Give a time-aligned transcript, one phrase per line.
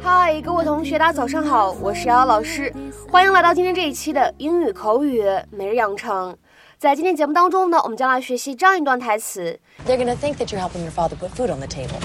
[0.00, 2.72] 嗨，各位同学，大家早上好，我是瑶瑶老师，
[3.10, 6.36] 欢迎来到今天这一期的英语口语每日养成。
[6.78, 12.00] 在今天节目当中呢，我们将来学习这样一段台词：They're gonna think that you're helping your father put food on the table.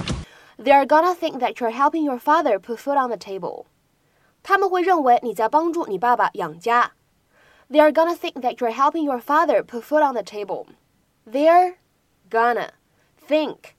[0.58, 3.66] They're gonna think that you're helping your father put food on the table.
[4.42, 6.92] 他们会认为你在帮助你爸爸养家。
[7.70, 10.66] They're gonna think that you're helping your father put food on the table.
[11.30, 11.76] They're
[12.30, 12.70] gonna
[13.28, 13.76] think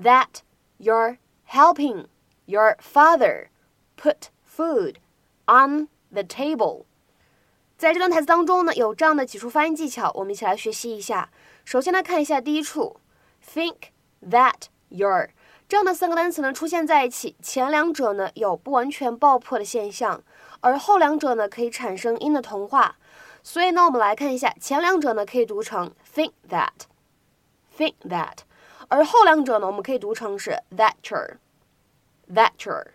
[0.00, 0.42] that
[0.78, 1.18] you're
[1.48, 2.06] helping
[2.46, 3.48] your father
[3.96, 4.96] put food
[5.46, 6.84] on the table。
[7.76, 11.30] 在这段台词当中呢，有这样的几处发音技巧，我们一起来学习一下。
[11.64, 13.00] 首先来看一下第一处，
[13.44, 13.76] think
[14.22, 15.30] that you're
[15.68, 20.22] 这样的三个单词呢出现在一起，前两者呢有不完全爆破的现象，
[20.60, 22.96] 而后两者呢可以产生音的同化。
[23.42, 28.38] 所以呢，我们来看一下，前两者呢可以读成 think that，think that。
[28.89, 32.87] 而后两者呢，我们可以读成是 thatcher，thatcher。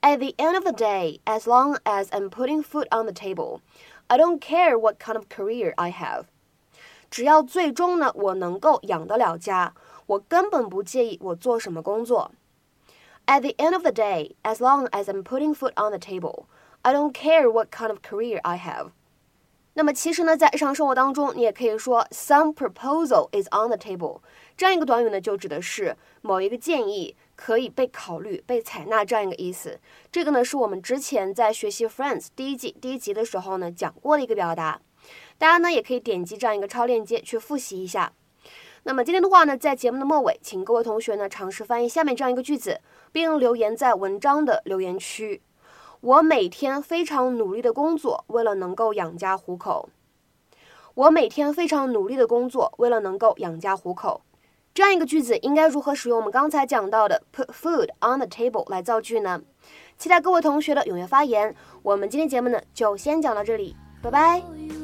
[0.00, 3.60] At the end of the day, as long as I'm putting food on the table,
[4.06, 6.26] I don't care what kind of career I have.
[7.10, 9.74] 只要最终呢，我能够养得了家，
[10.06, 12.30] 我根本不介意我做什么工作。
[13.26, 16.44] At the end of the day, as long as I'm putting food on the table,
[16.82, 18.90] I don't care what kind of career I have.
[19.75, 24.21] 那么其实呢，在日常生活当中，你也可以说 some proposal is on the table。
[24.55, 29.79] 这样一个短语呢，就指的是某一个建议可以被考虑、被采纳这样一个意思。
[30.11, 34.79] 这个呢，是我们之前在学习 Friends 第一季第一集的时候呢讲过的一个表达。
[35.39, 38.13] 大家呢也可以点击这样一个超链接去复习一下。
[38.83, 42.79] 那么今天的话呢，在节目的末尾，请各位同学呢尝试翻译下面这样一个句子，
[43.11, 45.41] 并留言在文章的留言区。
[46.03, 49.87] 我每天非常努力的工作，为了能够养家糊口。
[50.95, 54.19] 我每天非常努力的工作，为了能够养家糊口。
[54.73, 59.41] 这样一个句子应该如何使用我们刚才讲到的 put food on the table 来造句呢？
[59.97, 61.55] 期待各位同学的踊跃发言。
[61.81, 64.82] 我们今天节目呢就先讲到这里，拜拜。